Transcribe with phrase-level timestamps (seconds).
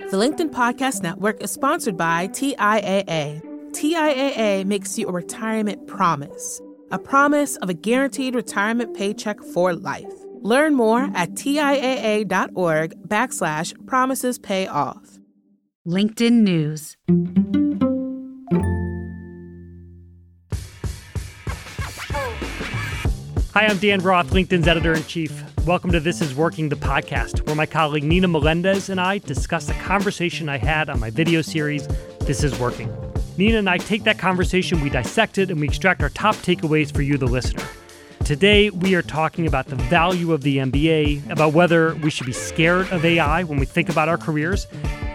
[0.00, 3.40] The LinkedIn Podcast Network is sponsored by TIAA.
[3.70, 10.12] TIAA makes you a retirement promise, a promise of a guaranteed retirement paycheck for life.
[10.40, 15.20] Learn more at TIAA.org backslash promises pay off.
[15.86, 16.96] LinkedIn News.
[23.54, 25.53] Hi, I'm Dan Roth, LinkedIn's editor in chief.
[25.66, 29.66] Welcome to This Is Working, the podcast, where my colleague Nina Melendez and I discuss
[29.70, 31.88] a conversation I had on my video series,
[32.20, 32.94] This Is Working.
[33.38, 36.94] Nina and I take that conversation, we dissect it, and we extract our top takeaways
[36.94, 37.64] for you, the listener.
[38.26, 42.32] Today, we are talking about the value of the MBA, about whether we should be
[42.32, 44.66] scared of AI when we think about our careers,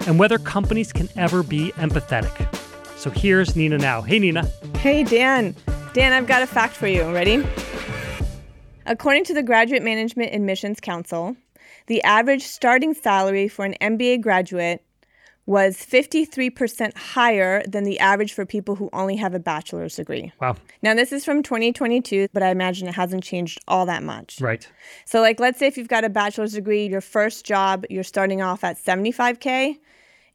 [0.08, 2.56] and whether companies can ever be empathetic.
[2.98, 4.02] So here's Nina now.
[4.02, 4.48] Hey, Nina.
[4.80, 5.56] Hey, Dan.
[5.94, 7.04] Dan, I've got a fact for you.
[7.14, 7.46] Ready?
[8.86, 11.36] According to the Graduate Management Admissions Council,
[11.88, 14.84] the average starting salary for an MBA graduate
[15.46, 20.32] was 53% higher than the average for people who only have a bachelor's degree.
[20.40, 20.56] Wow.
[20.84, 24.40] Now, this is from 2022, but I imagine it hasn't changed all that much.
[24.40, 24.68] Right.
[25.06, 28.44] So, like, let's say if you've got a bachelor's degree, your first job, you're starting
[28.44, 29.80] off at 75K.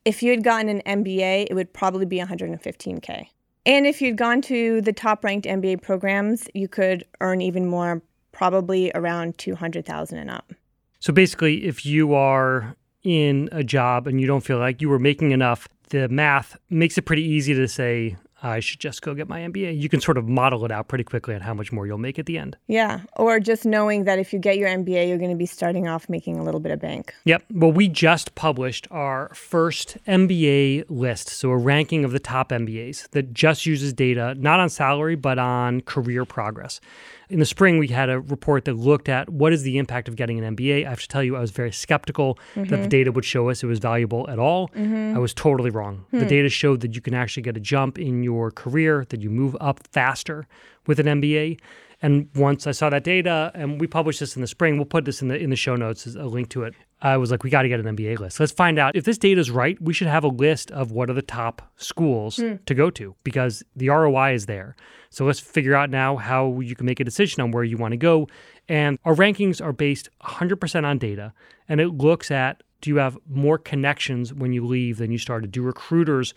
[0.05, 3.29] If you had gotten an MBA, it would probably be 115K.
[3.67, 8.03] And if you'd gone to the top ranked MBA programs, you could earn even more,
[8.35, 10.53] probably around 200,000 and up.
[11.01, 14.99] So basically, if you are in a job and you don't feel like you were
[14.99, 19.27] making enough, the math makes it pretty easy to say, I should just go get
[19.27, 19.81] my MBA.
[19.81, 22.19] You can sort of model it out pretty quickly on how much more you'll make
[22.19, 22.59] at the end.
[22.67, 23.01] Yeah.
[23.17, 26.11] Or just knowing that if you get your MBA, you're going to be starting off
[26.11, 27.15] making a little bit of bank.
[27.25, 27.45] Yep.
[27.53, 31.31] Well, we just published our first MBA list.
[31.31, 35.39] So, a ranking of the top MBAs that just uses data, not on salary, but
[35.39, 36.81] on career progress.
[37.31, 40.17] In the spring, we had a report that looked at what is the impact of
[40.17, 40.87] getting an MBA.
[40.87, 42.65] I have to tell you, I was very skeptical mm-hmm.
[42.71, 44.69] that the data would show us it was valuable at all.
[44.69, 45.17] Mm-hmm.
[45.17, 46.05] I was totally wrong.
[46.11, 46.19] Hmm.
[46.19, 49.31] The data showed that you can actually get a jump in your career, that you
[49.31, 50.47] move up faster
[50.87, 51.59] with an MBA.
[52.05, 55.07] And once I saw that data, and we published this in the spring, we'll put
[55.07, 56.75] this in the in the show notes as a link to it.
[57.01, 58.39] I was like, we got to get an MBA list.
[58.39, 59.81] Let's find out if this data is right.
[59.81, 62.63] We should have a list of what are the top schools mm.
[62.67, 64.77] to go to because the ROI is there.
[65.09, 67.93] So let's figure out now how you can make a decision on where you want
[67.93, 68.29] to go.
[68.69, 71.33] And our rankings are based 100% on data,
[71.71, 75.51] and it looks at do you have more connections when you leave than you started?
[75.51, 76.35] Do recruiters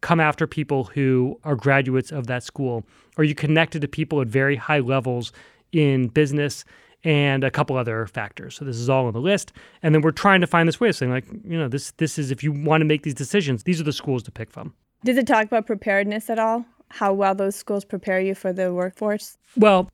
[0.00, 2.84] come after people who are graduates of that school?
[3.16, 5.32] Are you connected to people at very high levels
[5.72, 6.64] in business?
[7.04, 8.56] and a couple other factors.
[8.56, 9.52] So this is all on the list,
[9.84, 12.18] and then we're trying to find this way of saying, like, you know, this this
[12.18, 14.74] is if you want to make these decisions, these are the schools to pick from.
[15.04, 16.64] Does it talk about preparedness at all?
[16.90, 19.38] How well those schools prepare you for the workforce?
[19.56, 19.88] Well,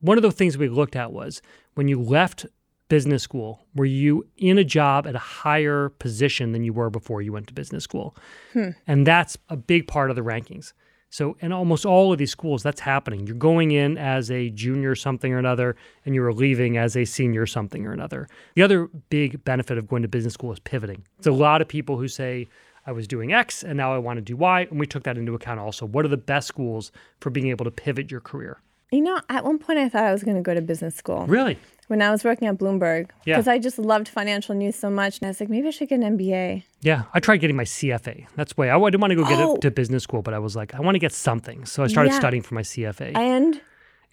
[0.00, 1.40] one of the things we looked at was
[1.74, 2.46] when you left
[2.90, 7.22] business school, were you in a job at a higher position than you were before
[7.22, 8.14] you went to business school?
[8.52, 8.70] Hmm.
[8.86, 10.74] And that's a big part of the rankings.
[11.12, 13.26] So, in almost all of these schools, that's happening.
[13.26, 15.74] You're going in as a junior something or another,
[16.04, 18.28] and you're leaving as a senior something or another.
[18.54, 21.04] The other big benefit of going to business school is pivoting.
[21.18, 22.46] It's a lot of people who say,
[22.86, 24.66] I was doing X and now I want to do Y.
[24.70, 25.84] And we took that into account also.
[25.84, 28.60] What are the best schools for being able to pivot your career?
[28.90, 31.26] You know, at one point I thought I was going to go to business school.
[31.26, 31.58] Really?
[31.86, 33.10] When I was working at Bloomberg.
[33.24, 33.52] Because yeah.
[33.52, 35.18] I just loved financial news so much.
[35.18, 36.64] And I was like, maybe I should get an MBA.
[36.80, 37.04] Yeah.
[37.12, 38.26] I tried getting my CFA.
[38.36, 39.56] That's why I didn't want to go get oh.
[39.56, 41.66] to business school, but I was like, I want to get something.
[41.66, 42.18] So I started yeah.
[42.18, 43.16] studying for my CFA.
[43.16, 43.60] And?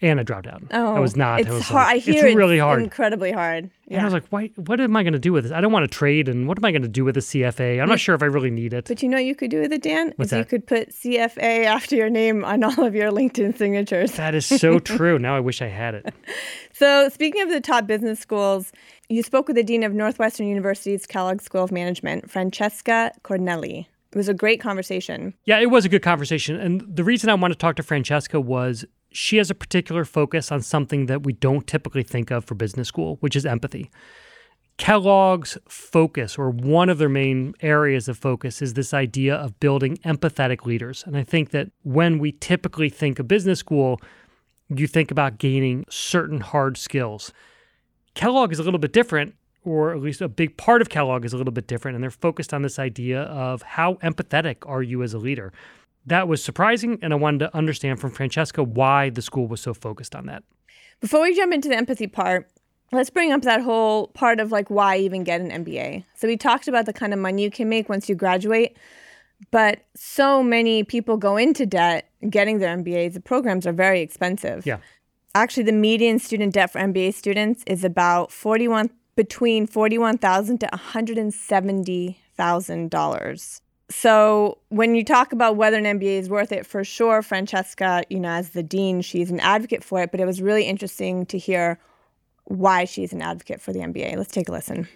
[0.00, 0.62] And I dropped out.
[0.70, 1.40] Oh, I was not.
[1.40, 1.86] It's was hard.
[1.86, 3.70] Like, I hear it's really hard, incredibly hard.
[3.86, 3.96] Yeah.
[3.96, 5.52] And I was like, why, what am I going to do with this?
[5.52, 7.82] I don't want to trade, and what am I going to do with the CFA?
[7.82, 8.86] I'm not sure if I really need it.
[8.86, 10.12] But you know, what you could do with it, Dan.
[10.16, 10.38] What's that?
[10.38, 14.12] You could put CFA after your name on all of your LinkedIn signatures.
[14.12, 15.18] That is so true.
[15.18, 16.14] Now I wish I had it.
[16.72, 18.72] so, speaking of the top business schools,
[19.08, 23.86] you spoke with the dean of Northwestern University's Kellogg School of Management, Francesca Cornelli.
[24.12, 25.34] It was a great conversation.
[25.44, 26.58] Yeah, it was a good conversation.
[26.58, 30.50] And the reason I wanted to talk to Francesca was she has a particular focus
[30.50, 33.90] on something that we don't typically think of for business school, which is empathy.
[34.78, 39.96] Kellogg's focus, or one of their main areas of focus, is this idea of building
[39.98, 41.02] empathetic leaders.
[41.04, 44.00] And I think that when we typically think of business school,
[44.68, 47.32] you think about gaining certain hard skills.
[48.14, 49.34] Kellogg is a little bit different,
[49.68, 52.10] or at least a big part of Kellogg is a little bit different, and they're
[52.10, 55.52] focused on this idea of how empathetic are you as a leader
[56.06, 59.74] that was surprising, and I wanted to understand from Francesca why the school was so
[59.74, 60.42] focused on that.
[61.00, 62.50] Before we jump into the empathy part,
[62.92, 66.04] let's bring up that whole part of like why even get an MBA.
[66.16, 68.78] So we talked about the kind of money you can make once you graduate,
[69.50, 73.12] but so many people go into debt getting their MBAs.
[73.12, 74.64] The programs are very expensive.
[74.64, 74.78] Yeah.
[75.34, 83.60] Actually, the median student debt for MBA students is about forty-one between 41,000 to $170,000.
[83.90, 88.20] So when you talk about whether an MBA is worth it, for sure, Francesca, you
[88.20, 90.12] know, as the dean, she's an advocate for it.
[90.12, 91.80] But it was really interesting to hear
[92.44, 94.16] why she's an advocate for the MBA.
[94.16, 94.86] Let's take a listen.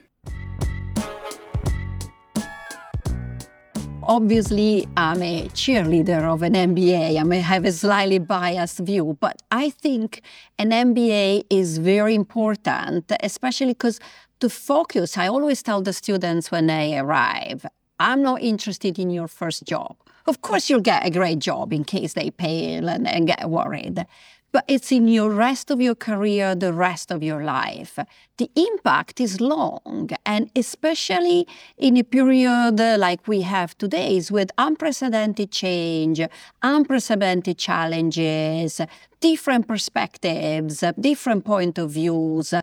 [4.05, 7.21] Obviously, I'm a cheerleader of an MBA.
[7.21, 10.23] I may have a slightly biased view, but I think
[10.59, 14.01] an MBA is very important, especially because
[14.41, 17.65] to focus, I always tell the students when they arrive,
[18.01, 19.97] I'm not interested in your first job.
[20.27, 24.05] Of course, you'll get a great job in case they fail and, and get worried
[24.53, 27.99] but it's in your rest of your career, the rest of your life.
[28.37, 31.47] The impact is long, and especially
[31.79, 36.21] in a period like we have today, is with unprecedented change,
[36.63, 38.81] unprecedented challenges,
[39.23, 42.61] different perspectives, uh, different point of views uh,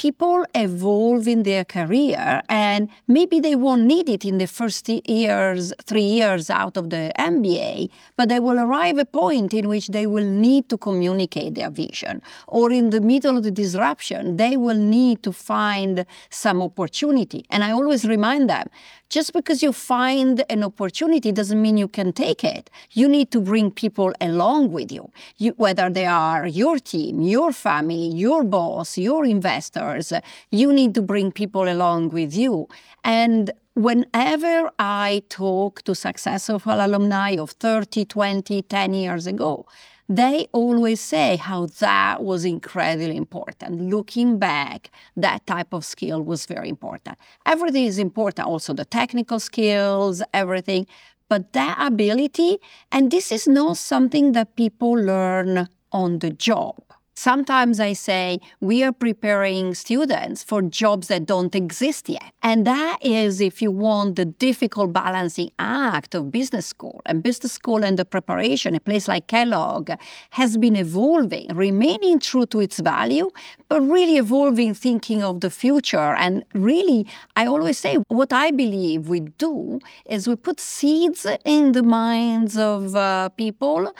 [0.00, 5.74] people evolve in their career and maybe they won't need it in the first years,
[5.84, 10.06] three years out of the MBA, but they will arrive a point in which they
[10.06, 12.22] will need to communicate their vision.
[12.48, 17.44] Or in the middle of the disruption, they will need to find some opportunity.
[17.50, 18.68] And I always remind them,
[19.10, 22.70] just because you find an opportunity doesn't mean you can take it.
[22.92, 27.52] You need to bring people along with you, you whether they are your team, your
[27.52, 30.12] family, your boss, your investors.
[30.50, 32.68] You need to bring people along with you.
[33.04, 39.66] And whenever I talk to successful alumni of 30, 20, 10 years ago,
[40.08, 43.80] they always say how that was incredibly important.
[43.80, 47.16] Looking back, that type of skill was very important.
[47.46, 50.88] Everything is important, also the technical skills, everything,
[51.28, 52.58] but that ability,
[52.90, 56.76] and this is not something that people learn on the job.
[57.20, 62.32] Sometimes I say we are preparing students for jobs that don't exist yet.
[62.42, 67.02] And that is, if you want, the difficult balancing act of business school.
[67.04, 69.90] And business school and the preparation, a place like Kellogg,
[70.30, 73.28] has been evolving, remaining true to its value,
[73.68, 76.14] but really evolving, thinking of the future.
[76.14, 77.06] And really,
[77.36, 82.56] I always say what I believe we do is we put seeds in the minds
[82.56, 83.92] of uh, people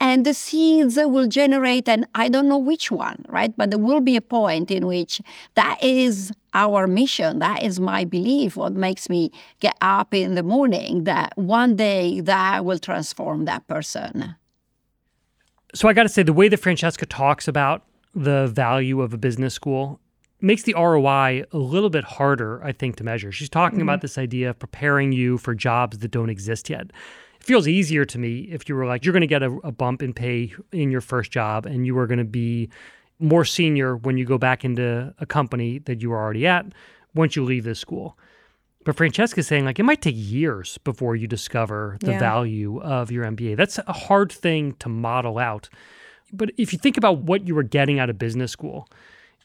[0.00, 4.00] and the seeds will generate and i don't know which one right but there will
[4.00, 5.20] be a point in which
[5.54, 10.42] that is our mission that is my belief what makes me get up in the
[10.42, 14.34] morning that one day that will transform that person
[15.74, 17.82] so i got to say the way that francesca talks about
[18.14, 20.00] the value of a business school
[20.40, 23.32] makes the ROI a little bit harder, I think, to measure.
[23.32, 23.88] She's talking mm-hmm.
[23.88, 26.90] about this idea of preparing you for jobs that don't exist yet
[27.46, 30.02] feels easier to me if you were like you're going to get a, a, bump
[30.02, 32.68] in pay in your first job and you are going to be
[33.20, 36.66] more senior when you go back into a company that you were already at
[37.14, 38.18] once you leave this school.
[38.84, 42.18] But Francesca's saying like it might take years before you discover the yeah.
[42.18, 43.56] value of your MBA.
[43.56, 45.68] That's a hard thing to model out.
[46.32, 48.88] But if you think about what you were getting out of business school,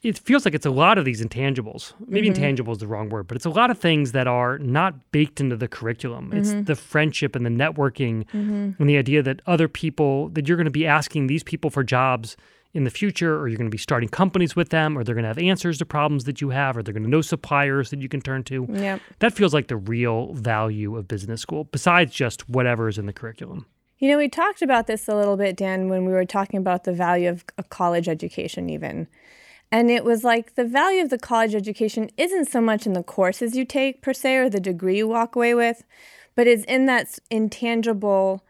[0.02, 1.92] it feels like it's a lot of these intangibles.
[2.06, 2.34] Maybe mm-hmm.
[2.34, 5.40] intangible is the wrong word, but it's a lot of things that are not baked
[5.40, 6.30] into the curriculum.
[6.30, 6.38] Mm-hmm.
[6.38, 8.70] It's the friendship and the networking mm-hmm.
[8.78, 11.84] and the idea that other people, that you're going to be asking these people for
[11.84, 12.36] jobs
[12.74, 15.24] in the future, or you're going to be starting companies with them, or they're going
[15.24, 18.00] to have answers to problems that you have, or they're going to know suppliers that
[18.00, 18.66] you can turn to.
[18.70, 19.00] Yep.
[19.18, 23.12] That feels like the real value of business school, besides just whatever is in the
[23.12, 23.66] curriculum.
[23.98, 26.84] You know, we talked about this a little bit, Dan, when we were talking about
[26.84, 29.06] the value of a college education, even.
[29.72, 33.02] And it was like the value of the college education isn't so much in the
[33.02, 35.82] courses you take per se or the degree you walk away with,
[36.34, 38.44] but it's in that intangible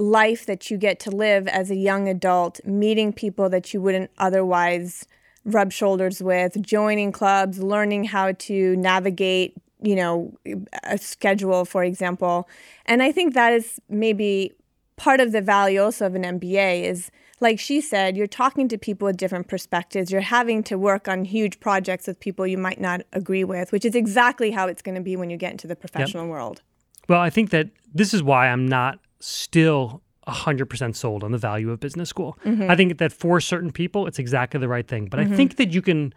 [0.00, 4.10] life that you get to live as a young adult, meeting people that you wouldn't
[4.18, 5.06] otherwise
[5.44, 10.36] rub shoulders with, joining clubs, learning how to navigate, you know,
[10.82, 12.48] a schedule, for example.
[12.84, 14.52] And I think that is maybe
[14.96, 18.78] part of the value also of an MBA is like she said, you're talking to
[18.78, 20.10] people with different perspectives.
[20.10, 23.84] You're having to work on huge projects with people you might not agree with, which
[23.84, 26.30] is exactly how it's going to be when you get into the professional yep.
[26.30, 26.62] world.
[27.08, 31.70] Well, I think that this is why I'm not still 100% sold on the value
[31.70, 32.38] of business school.
[32.44, 32.70] Mm-hmm.
[32.70, 35.06] I think that for certain people, it's exactly the right thing.
[35.06, 35.32] But mm-hmm.
[35.32, 36.14] I think that you can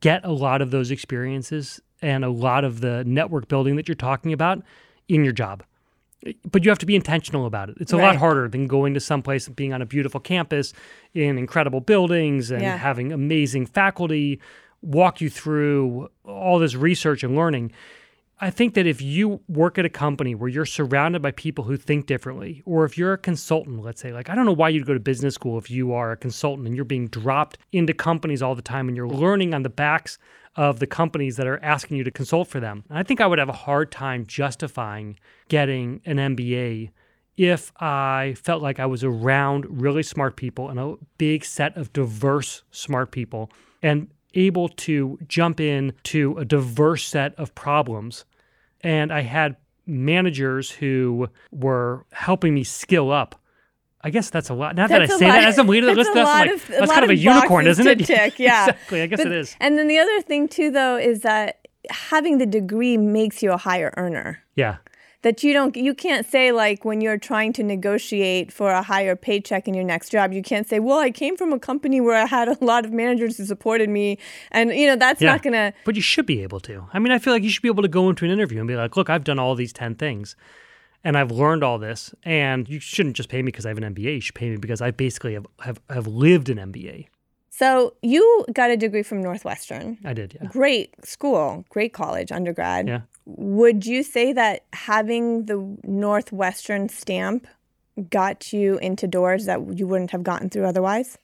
[0.00, 3.94] get a lot of those experiences and a lot of the network building that you're
[3.94, 4.62] talking about
[5.08, 5.62] in your job
[6.50, 7.76] but you have to be intentional about it.
[7.80, 8.06] It's a right.
[8.06, 10.72] lot harder than going to someplace and being on a beautiful campus
[11.14, 12.76] in incredible buildings and yeah.
[12.76, 14.40] having amazing faculty
[14.82, 17.72] walk you through all this research and learning.
[18.38, 21.78] I think that if you work at a company where you're surrounded by people who
[21.78, 24.86] think differently, or if you're a consultant, let's say, like, I don't know why you'd
[24.86, 28.42] go to business school if you are a consultant and you're being dropped into companies
[28.42, 30.18] all the time and you're learning on the backs
[30.54, 32.84] of the companies that are asking you to consult for them.
[32.90, 36.90] And I think I would have a hard time justifying getting an MBA
[37.38, 41.92] if I felt like I was around really smart people and a big set of
[41.92, 43.50] diverse smart people
[43.82, 48.24] and able to jump in to a diverse set of problems.
[48.82, 53.40] And I had managers who were helping me skill up.
[54.02, 54.76] I guess that's a lot.
[54.76, 56.50] Now That's that I say lot- that as a leader, that's that's, a that's like
[56.50, 57.98] of- that's kind of a unicorn, isn't it?
[58.06, 58.68] tick, yeah.
[58.68, 59.02] exactly.
[59.02, 59.56] I guess But- it is.
[59.58, 63.56] And then the other thing too, though, is that having the degree makes you a
[63.56, 64.42] higher earner.
[64.54, 64.76] Yeah.
[65.26, 69.16] That you don't, you can't say like when you're trying to negotiate for a higher
[69.16, 72.14] paycheck in your next job, you can't say, "Well, I came from a company where
[72.14, 74.18] I had a lot of managers who supported me,"
[74.52, 75.32] and you know that's Yeah.
[75.32, 75.72] not gonna.
[75.84, 76.86] But you should be able to.
[76.92, 78.68] I mean, I feel like you should be able to go into an interview and
[78.68, 80.36] be like, look, I've done all these 10 things
[81.02, 82.14] and I've learned all this.
[82.22, 84.14] And you shouldn't just pay me because I have an MBA.
[84.14, 87.06] You should pay me because I basically have, have, have lived an MBA.
[87.58, 89.96] So you got a degree from Northwestern.
[90.04, 90.46] I did, yeah.
[90.48, 92.86] Great school, great college, undergrad.
[92.86, 93.00] Yeah.
[93.24, 97.46] Would you say that having the Northwestern stamp
[98.10, 101.16] got you into doors that you wouldn't have gotten through otherwise?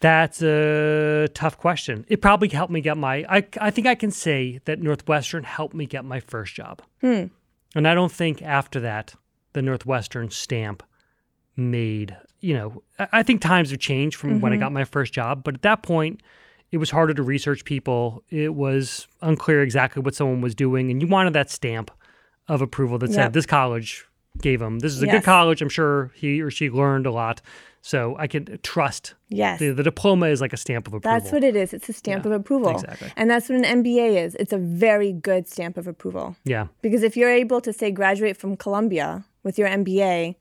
[0.00, 2.04] That's a tough question.
[2.08, 5.76] It probably helped me get my, I, I think I can say that Northwestern helped
[5.76, 6.82] me get my first job.
[7.00, 7.26] Hmm.
[7.76, 9.14] And I don't think after that,
[9.52, 10.82] the Northwestern stamp
[11.56, 14.64] made, you know, I think times have changed from when I mm-hmm.
[14.64, 15.42] got my first job.
[15.44, 16.22] But at that point,
[16.70, 18.22] it was harder to research people.
[18.30, 20.90] It was unclear exactly what someone was doing.
[20.90, 21.90] And you wanted that stamp
[22.48, 23.14] of approval that Yep.
[23.14, 24.04] said, this college
[24.40, 25.16] gave him, this is a Yes.
[25.16, 25.62] good college.
[25.62, 27.40] I'm sure he or she learned a lot.
[27.80, 29.14] So I can trust.
[29.28, 29.60] Yes.
[29.60, 31.20] The, the diploma is like a stamp of approval.
[31.20, 31.72] That's what it is.
[31.72, 32.72] It's a stamp Yeah, of approval.
[32.72, 33.12] exactly.
[33.16, 34.34] And that's what an MBA is.
[34.34, 36.34] It's a very good stamp of approval.
[36.44, 36.66] Yeah.
[36.82, 40.34] Because if you're able to say graduate from Columbia with your MBA,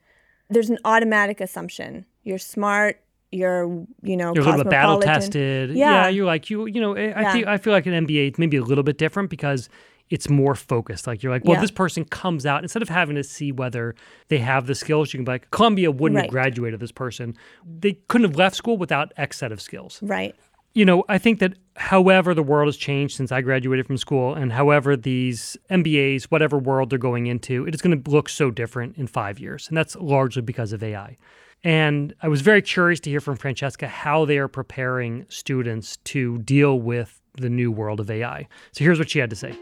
[0.50, 2.06] there's an automatic assumption.
[2.24, 3.66] You're smart, you're,
[4.02, 5.72] you know, You're a little bit battle tested.
[5.72, 6.08] Yeah.
[6.08, 6.66] you're like you.
[6.68, 7.32] You know, I I Yeah.
[7.34, 9.70] think I feel like an MBA is maybe a little bit different because
[10.12, 11.08] it's more focused.
[11.08, 11.62] Like you're like, well, Yeah.
[11.62, 13.96] this person comes out instead of having to see whether
[14.28, 15.12] they have the skills.
[15.14, 17.34] You can be like, Columbia wouldn't have graduated this person.
[17.66, 20.00] They couldn't have left school without X set of skills.
[20.04, 20.36] Right.
[20.76, 24.34] You know, I think that however the world has changed since I graduated from school,
[24.34, 28.52] and however these MBAs, whatever world they're going into, it is going to look so
[28.52, 29.70] different in five years.
[29.70, 31.18] And that's largely because of AI.
[31.64, 36.40] And I was very curious to hear from Francesca how they are preparing students to
[36.40, 38.46] deal with the new world of AI.
[38.74, 39.58] So here's what she had to say.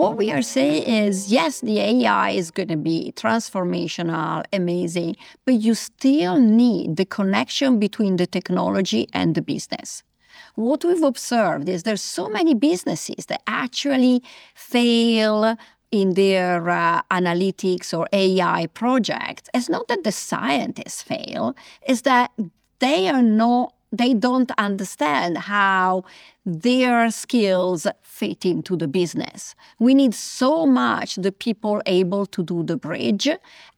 [0.00, 5.56] What we are saying is yes, the AI is going to be transformational, amazing, but
[5.56, 10.02] you still need the connection between the technology and the business.
[10.54, 14.22] What we've observed is there's so many businesses that actually
[14.54, 15.58] fail
[15.90, 19.50] in their uh, analytics or AI projects.
[19.52, 22.30] It's not that the scientists fail, it's that
[22.78, 26.04] they are not they don't understand how
[26.46, 29.54] their skills fit into the business.
[29.78, 33.28] We need so much the people able to do the bridge,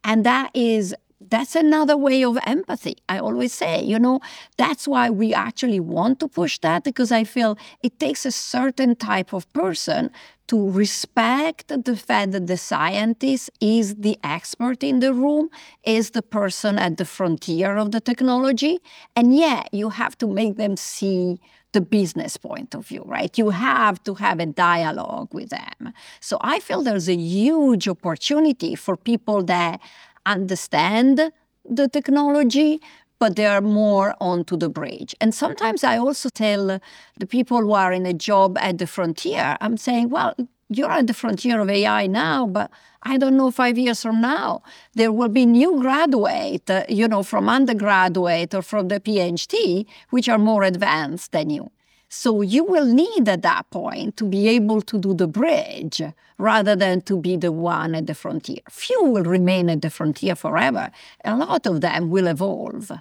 [0.04, 0.94] and that is
[1.30, 2.96] that's another way of empathy.
[3.08, 4.20] I always say, you know,
[4.56, 8.96] that's why we actually want to push that because I feel it takes a certain
[8.96, 10.10] type of person
[10.48, 15.48] to respect the fact that the scientist is the expert in the room,
[15.84, 18.78] is the person at the frontier of the technology.
[19.16, 21.40] And yet you have to make them see
[21.72, 23.36] the business point of view, right?
[23.38, 25.94] You have to have a dialogue with them.
[26.20, 29.80] So I feel there's a huge opportunity for people that
[30.26, 31.32] understand
[31.68, 32.80] the technology,
[33.18, 35.14] but they are more onto the bridge.
[35.20, 36.80] And sometimes I also tell
[37.18, 40.34] the people who are in a job at the frontier, I'm saying, well,
[40.68, 42.70] you're at the frontier of AI now, but
[43.02, 44.62] I don't know five years from now
[44.94, 50.28] there will be new graduate, uh, you know, from undergraduate or from the PhD, which
[50.28, 51.70] are more advanced than you.
[52.14, 56.02] So you will need at that point to be able to do the bridge
[56.36, 58.58] rather than to be the one at the frontier.
[58.68, 60.90] Few will remain at the frontier forever.
[61.24, 62.92] A lot of them will evolve.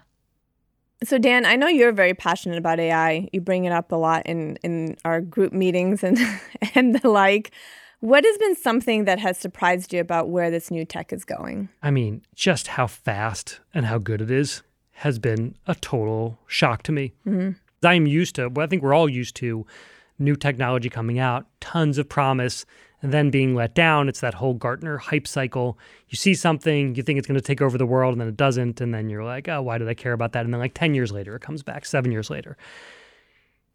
[1.03, 3.27] So Dan, I know you're very passionate about AI.
[3.33, 6.17] You bring it up a lot in in our group meetings and
[6.73, 7.51] and the like.
[7.99, 11.67] What has been something that has surprised you about where this new tech is going?
[11.83, 14.63] I mean, just how fast and how good it is
[15.03, 17.11] has been a total shock to me.
[17.27, 17.51] Mm-hmm.
[17.83, 19.65] I'm used to, well, I think we're all used to
[20.19, 22.65] new technology coming out, tons of promise,
[23.01, 24.07] and then being let down.
[24.07, 25.77] It's that whole Gartner hype cycle.
[26.09, 28.37] You see something, you think it's going to take over the world, and then it
[28.37, 28.79] doesn't.
[28.79, 30.45] And then you're like, oh, why did I care about that?
[30.45, 32.57] And then, like 10 years later, it comes back, seven years later.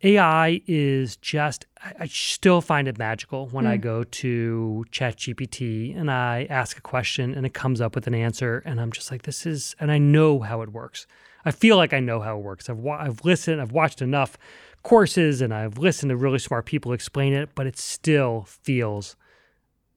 [0.02, 3.82] AI is just, I, I still find it magical when I hmm.
[3.82, 8.62] go to ChatGPT and I ask a question and it comes up with an answer.
[8.66, 11.06] And I'm just like, this is, and I know how it works.
[11.46, 12.68] I feel like I know how it works.
[12.68, 14.36] I've wa- I've listened, I've watched enough
[14.82, 19.16] courses, and I've listened to really smart people explain it, but it still feels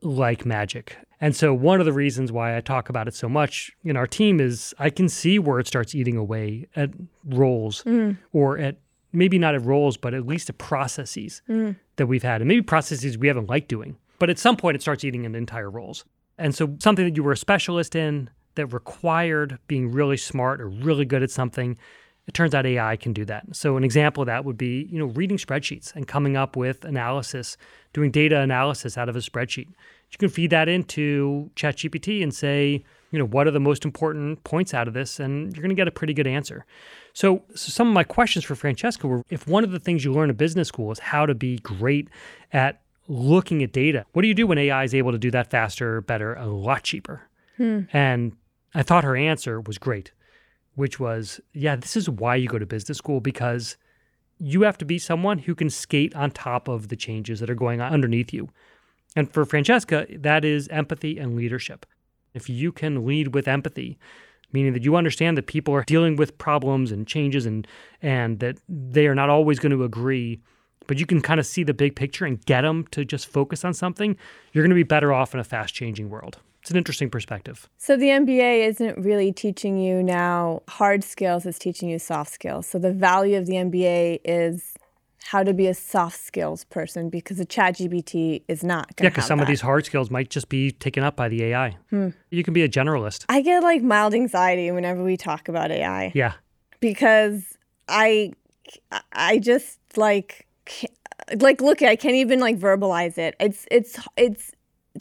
[0.01, 0.95] like magic.
[1.19, 4.07] And so one of the reasons why I talk about it so much in our
[4.07, 6.91] team is I can see where it starts eating away at
[7.25, 8.17] roles mm.
[8.31, 8.77] or at
[9.11, 11.75] maybe not at roles, but at least at processes mm.
[11.97, 12.41] that we've had.
[12.41, 13.97] And maybe processes we haven't liked doing.
[14.19, 16.05] But at some point it starts eating into entire roles.
[16.37, 20.67] And so something that you were a specialist in that required being really smart or
[20.67, 21.77] really good at something,
[22.27, 23.55] it turns out AI can do that.
[23.55, 26.85] So an example of that would be, you know, reading spreadsheets and coming up with
[26.85, 27.57] analysis,
[27.91, 29.67] doing data analysis out of a spreadsheet.
[30.11, 34.43] You can feed that into ChatGPT and say, you know, what are the most important
[34.43, 35.19] points out of this?
[35.19, 36.65] And you're going to get a pretty good answer.
[37.13, 40.13] So, so some of my questions for Francesca were if one of the things you
[40.13, 42.09] learn in business school is how to be great
[42.53, 45.49] at looking at data, what do you do when AI is able to do that
[45.49, 47.28] faster, better, a lot cheaper?
[47.59, 47.81] Hmm.
[47.91, 48.37] And
[48.73, 50.13] I thought her answer was great,
[50.75, 53.75] which was, yeah, this is why you go to business school because
[54.39, 57.55] you have to be someone who can skate on top of the changes that are
[57.55, 58.47] going on underneath you.
[59.13, 61.85] And for Francesca, that is empathy and leadership.
[62.33, 63.99] If you can lead with empathy,
[64.53, 67.67] meaning that you understand that people are dealing with problems and changes and
[68.01, 70.39] and that they are not always going to agree,
[70.87, 73.65] but you can kind of see the big picture and get them to just focus
[73.65, 74.15] on something,
[74.53, 76.39] you're going to be better off in a fast-changing world.
[76.69, 77.67] It's an interesting perspective.
[77.79, 82.67] So the MBA isn't really teaching you now hard skills, it's teaching you soft skills.
[82.67, 84.75] So the value of the MBA is
[85.23, 89.09] how to be a soft skills person because the ChatGPT is not going to Yeah,
[89.09, 91.75] because some of these hard skills might just be taken up by the AI.
[91.89, 92.09] Hmm.
[92.29, 93.25] You can be a generalist.
[93.29, 96.33] I get like mild anxiety whenever we talk about AI Yeah.
[96.81, 97.57] because
[97.87, 98.33] I
[99.11, 100.93] I just like can't-
[101.41, 103.35] like look I can't even like verbalize it.
[103.39, 104.51] It's it's it's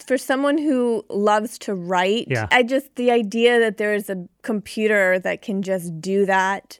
[0.07, 2.27] for someone who loves to write.
[2.29, 2.47] Yeah.
[2.51, 6.79] I just the idea that there's a computer that can just do that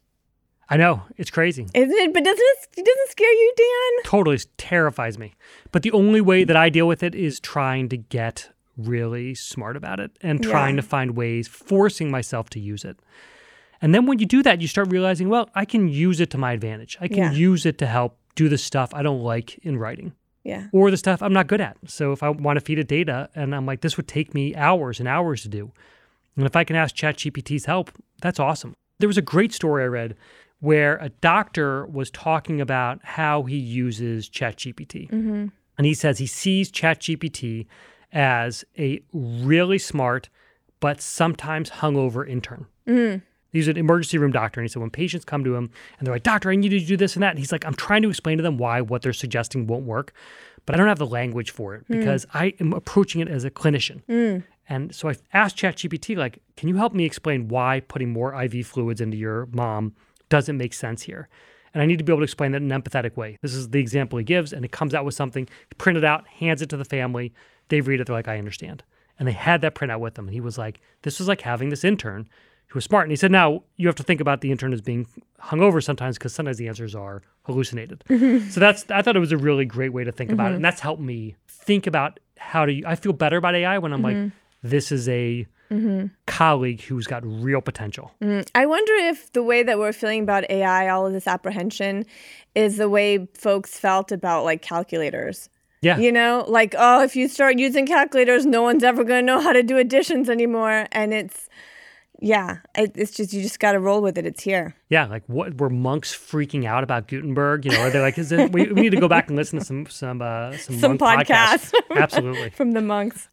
[0.71, 1.01] I know.
[1.17, 1.67] It's crazy.
[1.73, 2.13] Isn't it?
[2.13, 4.05] But doesn't it, it doesn't scare you, Dan?
[4.05, 5.33] totally terrifies me.
[5.73, 9.79] But the only way that I deal with it is trying to get really smart
[9.79, 10.83] about it and trying Yeah.
[10.83, 12.99] to find ways, forcing myself to use it.
[13.81, 16.39] And then when you do that, you start realizing, well, I can use it to
[16.39, 16.99] my advantage.
[17.01, 17.33] I can Yeah.
[17.33, 20.13] use it to help do the stuff I don't like in writing
[20.49, 20.69] Yeah.
[20.73, 21.77] or the stuff I'm not good at.
[21.87, 24.57] So if I want to feed it data and I'm like, this would take me
[24.57, 25.73] hours and hours to do.
[26.37, 27.91] And if I can ask ChatGPT's help,
[28.23, 28.75] that's awesome.
[28.99, 30.17] There was a great story I read
[30.61, 35.11] where a doctor was talking about how he uses ChatGPT.
[35.11, 35.47] Mm-hmm.
[35.77, 37.67] And he says he sees ChatGPT
[38.13, 40.31] as a really smart,
[40.81, 42.67] but sometimes hungover intern.
[42.87, 43.23] Mm.
[43.51, 44.61] He's an emergency room doctor.
[44.61, 46.81] And he said, when patients come to him and they're like, Doctor, I need you
[46.81, 47.31] to do this and that.
[47.31, 50.13] And he's like, I'm trying to explain to them why what they're suggesting won't work,
[50.67, 51.99] but I don't have the language for it hmm.
[51.99, 54.03] because I am approaching it as a clinician.
[54.05, 54.41] Hmm.
[54.69, 58.67] And so I asked ChatGPT, like, can you help me explain why putting more IV
[58.67, 59.95] fluids into your mom
[60.29, 61.29] doesn't make sense here?
[61.73, 63.39] And I need to be able to explain that in an empathetic way.
[63.41, 66.27] This is the example he gives, and it comes out with something, print it out,
[66.27, 67.33] hands it to the family.
[67.69, 68.83] They read it, they're like, I understand.
[69.19, 70.27] And they had that printout with them.
[70.27, 72.29] And he was like, This was like having this intern
[72.69, 73.05] who was smart.
[73.05, 75.07] And he said, Now you have to think about the intern as being
[75.43, 78.05] hungover sometimes because sometimes the answers are hallucinated.
[78.09, 78.51] Mm-hmm.
[78.51, 80.49] so that's, I thought it was a really great way to think about it.
[80.49, 80.57] Mm-hmm.
[80.57, 84.03] And that's helped me think about how to, I feel better about AI when I'm
[84.03, 84.37] like, mm-hmm.
[84.63, 85.47] this is a
[86.27, 88.13] colleague who's got real potential.
[88.55, 92.07] I wonder if the way that we're feeling about AI, all of this apprehension,
[92.55, 95.51] is the way folks felt about like calculators.
[95.81, 95.99] Yeah.
[95.99, 99.41] You know, like, oh, if you start using calculators, no one's ever going to know
[99.41, 100.89] how to do additions anymore.
[100.91, 101.48] And it's,
[102.21, 104.27] yeah, it, it's just, you just got to roll with it.
[104.27, 104.75] It's here.
[104.89, 107.65] Yeah, like what were monks freaking out about Gutenberg?
[107.65, 109.59] You know, are they like, is it, we, we need to go back and listen
[109.59, 111.73] to some some uh, some, Some monk podcasts.
[111.73, 111.97] podcasts.
[112.03, 112.51] Absolutely.
[112.51, 113.29] from the monks.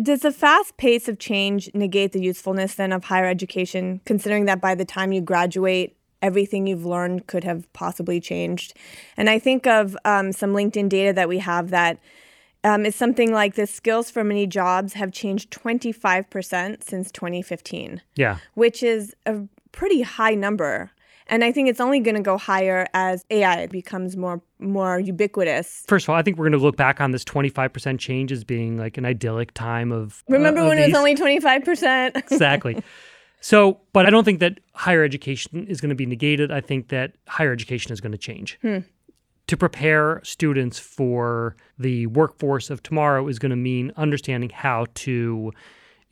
[0.00, 4.60] Does the fast pace of change negate the usefulness then of higher education, considering that
[4.60, 8.74] by the time you graduate, everything you've learned could have possibly changed?
[9.16, 11.98] And I think of um, some LinkedIn data that we have that
[12.64, 18.38] um, is something like the skills for many jobs have changed 25% since 2015, Yeah.
[18.54, 19.40] which is a
[19.72, 20.90] pretty high number.
[21.26, 25.84] And I think it's only going to go higher as AI becomes more more ubiquitous.
[25.86, 28.42] First of all, I think we're going to look back on this 25% change as
[28.44, 30.24] being like an idyllic time of.
[30.28, 32.16] uh, Remember of when it was only 25%?
[32.32, 32.82] exactly.
[33.40, 36.50] So, but I don't think that higher education is going to be negated.
[36.50, 38.58] I think that higher education is going to change.
[39.50, 45.50] To prepare students for the workforce of tomorrow is going to mean understanding how to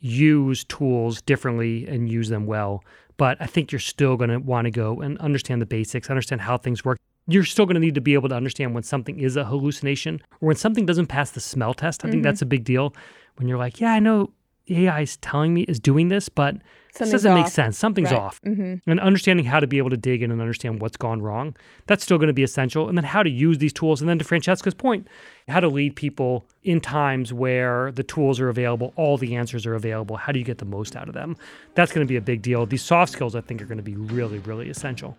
[0.01, 2.83] use tools differently and use them well.
[3.15, 6.41] But I think you're still going to want to go and understand the basics, understand
[6.41, 6.99] how things work.
[7.27, 10.21] You're still going to need to be able to understand when something is a hallucination
[10.41, 12.03] or when something doesn't pass the smell test.
[12.03, 12.23] I think mm-hmm.
[12.23, 12.93] that's a big deal.
[13.37, 14.33] When you're like, yeah, I know
[14.69, 16.55] AI is telling me is doing this, but
[16.97, 17.77] this doesn't make sense.
[17.77, 18.19] Something's Right.
[18.19, 18.41] off.
[18.41, 18.89] Mm-hmm.
[18.89, 21.55] And understanding how to be able to dig in and understand what's gone wrong,
[21.85, 22.89] that's still going to be essential.
[22.89, 24.01] And then how to use these tools.
[24.01, 25.07] And then to Francesca's point,
[25.47, 29.75] how to lead people in times where the tools are available, all the answers are
[29.75, 30.17] available.
[30.17, 31.37] How do you get the most out of them?
[31.75, 32.65] That's going to be a big deal.
[32.65, 35.17] These soft skills, I think, are going to be really, really essential.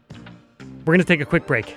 [0.80, 1.76] We're going to take a quick break.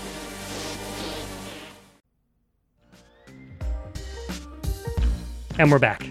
[5.57, 6.09] And we're back.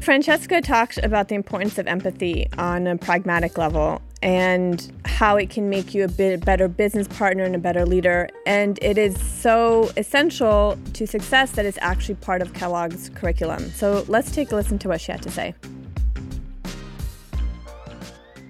[0.00, 5.68] Francesca talked about the importance of empathy on a pragmatic level and how it can
[5.68, 8.28] make you a bit better business partner and a better leader.
[8.46, 13.70] And it is so essential to success that it's actually part of Kellogg's curriculum.
[13.70, 15.54] So let's take a listen to what she had to say.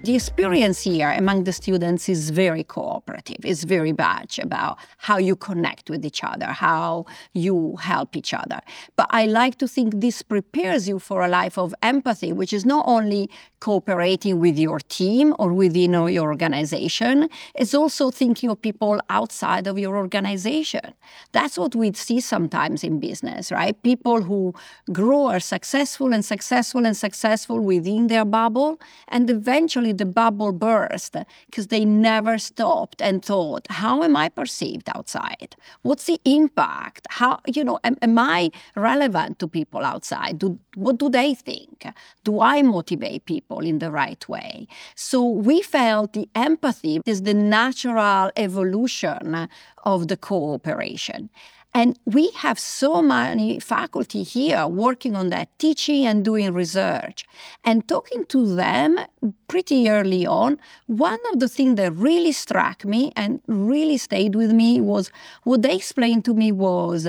[0.01, 3.43] The experience here among the students is very cooperative.
[3.43, 8.61] It's very much about how you connect with each other, how you help each other.
[8.95, 12.65] But I like to think this prepares you for a life of empathy, which is
[12.65, 19.01] not only cooperating with your team or within your organization, it's also thinking of people
[19.09, 20.93] outside of your organization.
[21.33, 23.75] That's what we see sometimes in business, right?
[23.83, 24.53] People who
[24.93, 31.15] grow are successful and successful and successful within their bubble, and eventually the bubble burst
[31.45, 35.55] because they never stopped and thought, how am I perceived outside?
[35.81, 37.07] What's the impact?
[37.09, 40.39] How, you know, am, am I relevant to people outside?
[40.39, 41.85] Do, what do they think?
[42.23, 44.67] Do I motivate people in the right way?
[44.95, 49.49] So we felt the empathy is the natural evolution
[49.83, 51.29] of the cooperation.
[51.73, 57.25] And we have so many faculty here working on that, teaching and doing research.
[57.63, 58.99] And talking to them
[59.47, 64.51] pretty early on, one of the things that really struck me and really stayed with
[64.51, 65.11] me was
[65.43, 67.07] what they explained to me was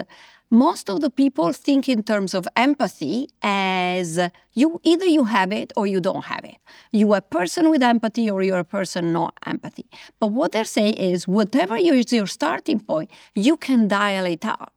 [0.51, 4.19] most of the people think in terms of empathy as
[4.53, 6.57] you either you have it or you don't have it.
[6.91, 9.87] You are a person with empathy or you're a person not empathy.
[10.19, 14.73] But what they're saying is whatever is your starting point, you can dial it up.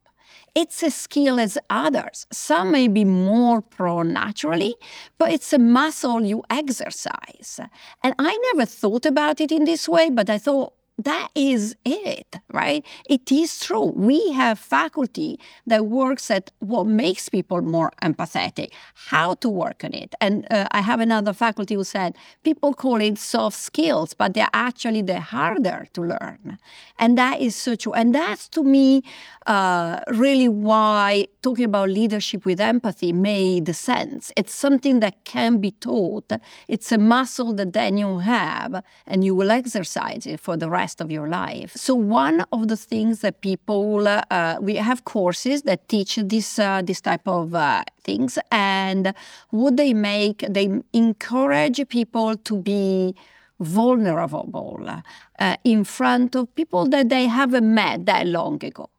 [0.55, 2.27] It's a skill as others.
[2.31, 4.75] Some may be more prone naturally,
[5.17, 7.59] but it's a muscle you exercise.
[8.03, 12.35] And I never thought about it in this way, but I thought that is it,
[12.51, 12.85] right?
[13.09, 13.91] It is true.
[13.95, 18.71] We have faculty that works at what makes people more empathetic,
[19.09, 20.13] how to work on it.
[20.21, 24.47] And uh, I have another faculty who said people call it soft skills, but they're
[24.53, 26.59] actually the harder to learn.
[26.99, 27.93] And that is so true.
[27.93, 29.01] And that's to me
[29.47, 34.31] uh, really why talking about leadership with empathy made sense.
[34.37, 36.31] It's something that can be taught.
[36.67, 40.82] It's a muscle that then you have, and you will exercise it for the rest
[41.01, 41.71] of your life.
[41.75, 46.81] So one of the things that people uh, we have courses that teach this uh,
[46.81, 49.13] this type of uh, things, and
[49.49, 53.15] what they make, they encourage people to be
[53.59, 54.85] vulnerable
[55.39, 58.89] uh, in front of people that they haven't met that long ago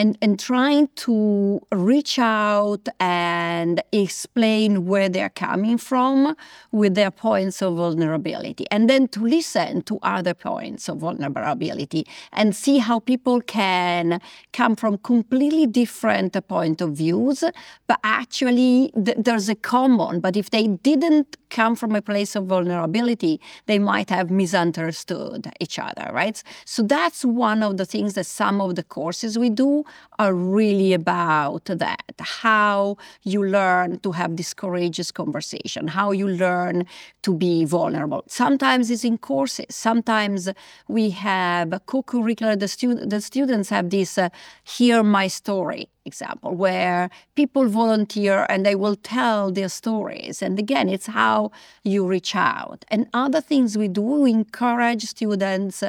[0.00, 6.34] and, and trying to reach out and explain where they're coming from
[6.72, 12.56] with their points of vulnerability, and then to listen to other points of vulnerability and
[12.56, 14.22] see how people can
[14.54, 17.44] come from completely different point of views,
[17.86, 20.20] but actually th- there's a common.
[20.20, 25.78] But if they didn't come from a place of vulnerability, they might have misunderstood each
[25.78, 26.42] other, right?
[26.64, 29.84] So that's one of the things that some of the courses we do
[30.18, 36.86] are really about that how you learn to have this courageous conversation, how you learn
[37.22, 38.24] to be vulnerable.
[38.26, 40.48] Sometimes it's in courses, sometimes
[40.88, 44.28] we have co curricular, the, stu- the students have this uh,
[44.64, 50.42] hear my story example, where people volunteer and they will tell their stories.
[50.42, 51.52] And again, it's how
[51.84, 52.84] you reach out.
[52.88, 55.82] And other things we do, we encourage students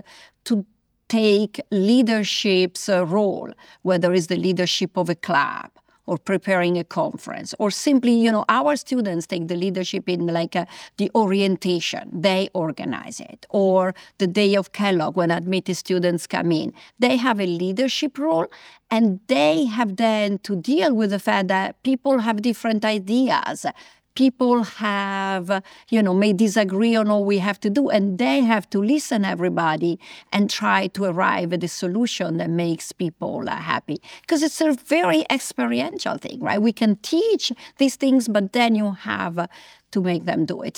[0.46, 0.66] to
[1.08, 5.70] take leadership's role, whether it's the leadership of a club
[6.06, 10.56] or preparing a conference or simply you know our students take the leadership in like
[10.56, 10.66] uh,
[10.98, 16.74] the orientation they organize it or the day of kellogg when admitted students come in
[17.00, 18.48] they have a leadership role
[18.90, 23.66] and they have then to deal with the fact that people have different ideas
[24.16, 28.70] people have, you know, may disagree on all we have to do, and they have
[28.72, 30.00] to listen everybody
[30.32, 34.02] and try to arrive at a solution that makes people uh, happy.
[34.22, 36.62] Because it's a very experiential thing, right?
[36.62, 39.48] We can teach these things, but then you have
[39.92, 40.78] to make them do it.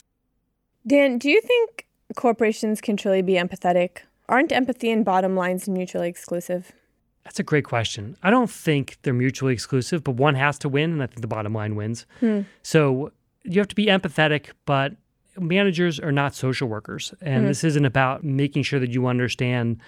[0.85, 3.99] Dan, do you think corporations can truly be empathetic?
[4.29, 6.71] Aren't empathy and bottom lines mutually exclusive?
[7.23, 8.17] That's a great question.
[8.21, 11.27] I don't think they're mutually exclusive, but one has to win, and I think the
[11.27, 12.05] bottom line wins.
[12.19, 12.41] Hmm.
[12.63, 13.11] So
[13.43, 14.93] you have to be empathetic, but
[15.37, 17.13] managers are not social workers.
[17.21, 17.47] And mm-hmm.
[17.47, 19.81] this isn't about making sure that you understand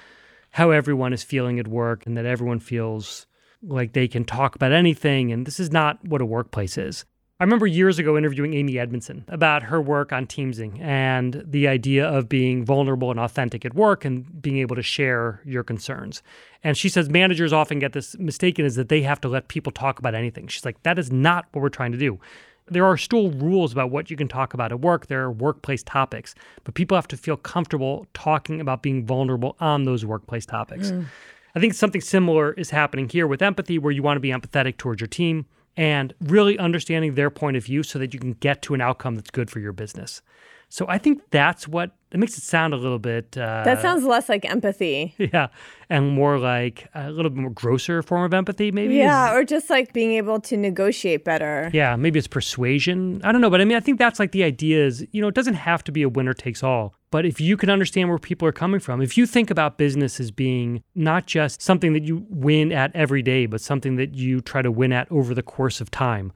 [0.52, 3.28] how everyone is feeling at work and that everyone feels
[3.62, 5.32] like they can talk about anything.
[5.32, 7.06] And this is not what a workplace is.
[7.38, 12.08] I remember years ago interviewing Amy Edmondson about her work on Teaming and the idea
[12.08, 16.24] of being vulnerable and authentic at work and being able to share your concerns.
[16.64, 19.74] And she says managers often get this mistaken is that they have to let people
[19.74, 20.48] talk about anything.
[20.48, 22.20] She's like, that is not what we're trying to do
[22.68, 25.08] there are still rules about what you can talk about at work.
[25.08, 29.86] There are workplace topics, but people have to feel comfortable talking about being vulnerable on
[29.86, 30.92] those workplace topics.
[30.92, 31.06] Mm.
[31.54, 34.78] I think something similar is happening here with empathy, where you want to be empathetic
[34.78, 35.46] towards your team
[35.78, 39.16] and really understanding their point of view so that you can get to an outcome
[39.16, 40.22] that's good for your business.
[40.70, 43.38] So I think that's what it makes it sound a little bit.
[43.38, 45.14] Uh, that sounds less like empathy.
[45.18, 45.48] Yeah,
[45.90, 48.96] and more like a little bit more grosser form of empathy, maybe.
[48.96, 51.70] Yeah, is, or just like being able to negotiate better.
[51.74, 53.22] Yeah, maybe it's persuasion.
[53.24, 55.28] I don't know, but I mean, I think that's like the idea is you know
[55.28, 56.94] it doesn't have to be a winner takes all.
[57.12, 60.20] But if you can understand where people are coming from, if you think about business
[60.20, 64.42] as being not just something that you win at every day, but something that you
[64.42, 66.34] try to win at over the course of time,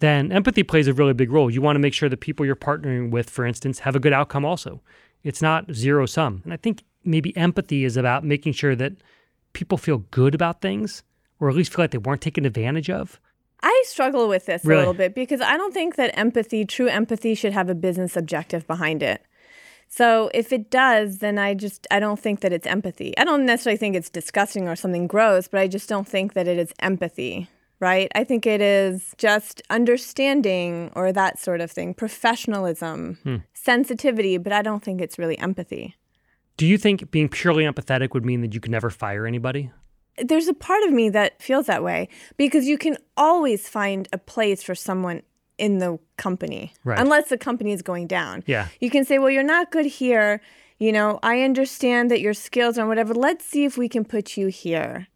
[0.00, 1.50] then empathy plays a really big role.
[1.50, 4.12] You want to make sure the people you're partnering with, for instance, have a good
[4.12, 4.80] outcome also.
[5.24, 6.42] It's not zero sum.
[6.44, 8.92] And I think maybe empathy is about making sure that
[9.52, 11.02] people feel good about things
[11.40, 13.20] or at least feel like they weren't taken advantage of.
[13.60, 14.76] I struggle with this really?
[14.76, 18.16] a little bit because I don't think that empathy, true empathy, should have a business
[18.16, 19.24] objective behind it.
[19.88, 23.16] So if it does, then I just I don't think that it's empathy.
[23.18, 26.46] I don't necessarily think it's disgusting or something gross, but I just don't think that
[26.46, 27.48] it is empathy
[27.80, 28.10] right?
[28.14, 33.36] I think it is just understanding or that sort of thing, professionalism, hmm.
[33.54, 35.96] sensitivity, but I don't think it's really empathy.
[36.56, 39.70] Do you think being purely empathetic would mean that you could never fire anybody?
[40.20, 44.18] There's a part of me that feels that way because you can always find a
[44.18, 45.22] place for someone
[45.58, 46.98] in the company, right.
[46.98, 48.42] unless the company is going down.
[48.46, 48.68] Yeah.
[48.80, 50.40] You can say, well, you're not good here.
[50.78, 53.14] You know, I understand that your skills are whatever.
[53.14, 55.08] Let's see if we can put you here.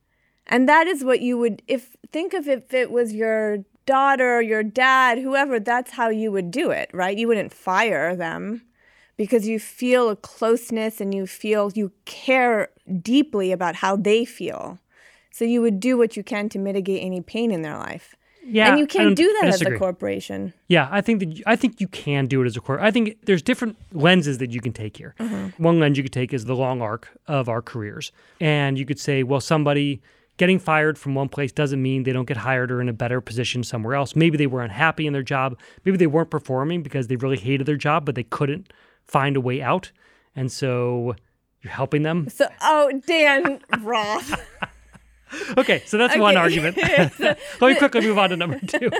[0.53, 4.62] And that is what you would, if think of if it was your daughter, your
[4.62, 7.17] dad, whoever, that's how you would do it, right?
[7.17, 8.62] You wouldn't fire them
[9.17, 12.69] because you feel a closeness and you feel you care
[13.01, 14.79] deeply about how they feel.
[15.31, 18.15] So you would do what you can to mitigate any pain in their life.
[18.45, 20.53] Yeah, and you can't do that as a corporation.
[20.67, 22.83] Yeah, I think that I think you can do it as a corp.
[22.83, 25.15] I think there's different lenses that you can take here.
[25.21, 25.62] Mm-hmm.
[25.62, 28.11] One lens you could take is the long arc of our careers,
[28.41, 30.03] and you could say, well, somebody
[30.42, 33.20] getting fired from one place doesn't mean they don't get hired or in a better
[33.20, 34.16] position somewhere else.
[34.16, 35.57] Maybe they were unhappy in their job.
[35.85, 38.72] Maybe they weren't performing because they really hated their job, but they couldn't
[39.07, 39.92] find a way out.
[40.35, 41.14] And so
[41.61, 42.28] you're helping them.
[42.28, 44.35] So, oh, Dan Roth.
[45.59, 46.20] okay, so that's okay.
[46.20, 46.76] one argument.
[47.20, 48.90] Let me quickly move on to number two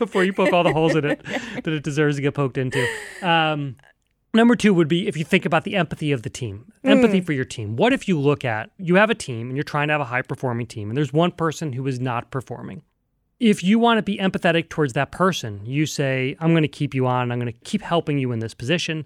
[0.00, 1.22] before you poke all the holes in it
[1.62, 2.84] that it deserves to get poked into.
[3.22, 3.76] Um,
[4.34, 7.26] Number two would be if you think about the empathy of the team, empathy mm.
[7.26, 7.76] for your team.
[7.76, 10.06] What if you look at you have a team and you're trying to have a
[10.06, 12.82] high performing team and there's one person who is not performing?
[13.40, 16.94] If you want to be empathetic towards that person, you say, I'm going to keep
[16.94, 19.04] you on, I'm going to keep helping you in this position,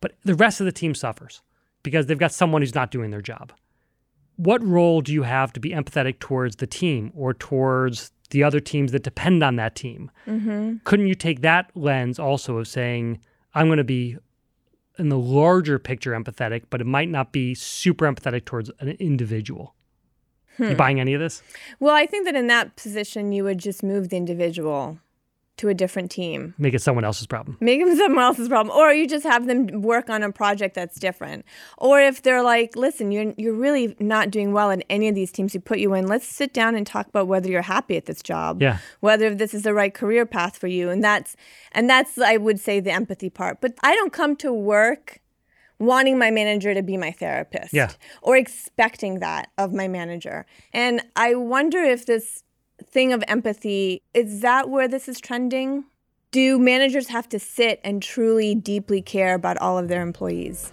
[0.00, 1.42] but the rest of the team suffers
[1.82, 3.52] because they've got someone who's not doing their job.
[4.36, 8.60] What role do you have to be empathetic towards the team or towards the other
[8.60, 10.10] teams that depend on that team?
[10.26, 10.76] Mm-hmm.
[10.84, 13.20] Couldn't you take that lens also of saying,
[13.54, 14.18] I'm going to be
[14.98, 19.74] in the larger picture empathetic, but it might not be super empathetic towards an individual.
[20.56, 20.64] Hmm.
[20.64, 21.42] You buying any of this?
[21.78, 24.98] Well, I think that in that position, you would just move the individual
[25.58, 26.54] to a different team.
[26.58, 27.56] Make it someone else's problem.
[27.60, 28.76] Make them someone else's problem.
[28.76, 31.44] Or you just have them work on a project that's different.
[31.76, 35.30] Or if they're like, listen, you're you're really not doing well in any of these
[35.30, 38.06] teams we put you in, let's sit down and talk about whether you're happy at
[38.06, 38.62] this job.
[38.62, 38.78] Yeah.
[39.00, 40.90] Whether this is the right career path for you.
[40.90, 41.36] And that's
[41.72, 43.60] and that's I would say the empathy part.
[43.60, 45.20] But I don't come to work
[45.80, 47.92] wanting my manager to be my therapist Yeah.
[48.20, 50.44] or expecting that of my manager.
[50.72, 52.42] And I wonder if this
[52.84, 55.84] thing of empathy is that where this is trending?
[56.30, 60.72] Do managers have to sit and truly deeply care about all of their employees?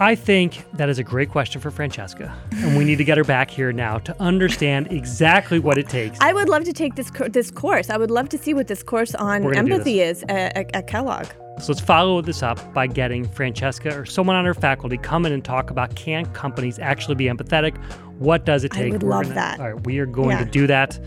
[0.00, 3.24] I think that is a great question for Francesca, and we need to get her
[3.24, 6.20] back here now to understand exactly what it takes.
[6.20, 7.90] I would love to take this co- this course.
[7.90, 10.56] I would love to see what this course on We're gonna do empathy is at,
[10.56, 11.26] at, at Kellogg.
[11.58, 15.32] So let's follow this up by getting Francesca or someone on her faculty come in
[15.32, 17.76] and talk about can companies actually be empathetic?
[18.18, 18.88] What does it take?
[18.88, 19.60] I would We're love gonna- that.
[19.60, 20.44] All right, we are going Yeah.
[20.44, 20.98] to do that.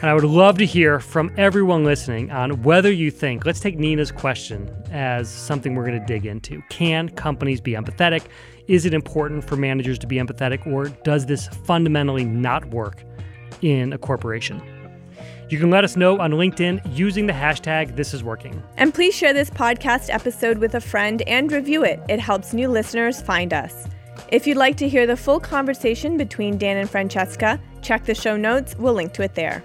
[0.00, 3.76] and I would love to hear from everyone listening on whether you think, let's take
[3.78, 6.62] Nina's question as something we're going to dig into.
[6.68, 8.22] Can companies be empathetic?
[8.68, 13.02] Is it important for managers to be empathetic, or does this fundamentally not work
[13.62, 14.62] in a corporation?
[15.48, 18.60] You can let us know on LinkedIn using the hashtag This Is Working.
[18.76, 22.00] And please share this podcast episode with a friend and review it.
[22.08, 23.86] It helps new listeners find us.
[24.32, 28.36] If you'd like to hear the full conversation between Dan and Francesca, check the show
[28.36, 28.74] notes.
[28.76, 29.62] We'll link to it there.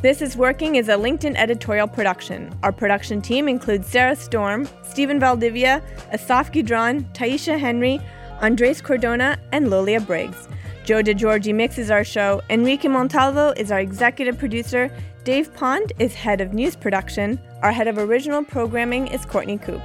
[0.00, 2.56] This is Working is a LinkedIn editorial production.
[2.62, 8.00] Our production team includes Sarah Storm, Stephen Valdivia, Asaf Gidron, Taisha Henry,
[8.40, 10.46] Andres Cordona, and Lolia Briggs.
[10.84, 12.40] Joe DeGiorgi mixes our show.
[12.48, 14.88] Enrique Montalvo is our executive producer.
[15.24, 17.40] Dave Pond is head of news production.
[17.62, 19.82] Our head of original programming is Courtney Coop.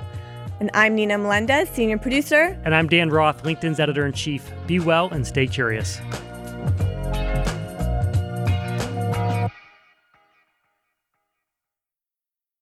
[0.61, 2.55] And I'm Nina Melendez, senior producer.
[2.63, 4.47] And I'm Dan Roth, LinkedIn's editor in chief.
[4.67, 5.99] Be well and stay curious.